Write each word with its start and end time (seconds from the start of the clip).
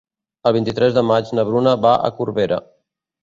El 0.51 0.55
vint-i-tres 0.55 0.95
de 0.95 1.03
maig 1.09 1.29
na 1.39 1.45
Bruna 1.49 1.75
va 1.83 1.93
a 2.09 2.13
Corbera. 2.21 2.59